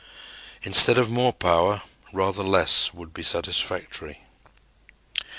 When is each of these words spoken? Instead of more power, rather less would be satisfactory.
Instead 0.63 0.97
of 0.97 1.11
more 1.11 1.31
power, 1.31 1.83
rather 2.11 2.41
less 2.41 2.91
would 2.91 3.13
be 3.13 3.21
satisfactory. 3.21 4.23